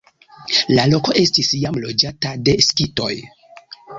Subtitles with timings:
[0.77, 3.13] La loko estis jam loĝata de skitoj.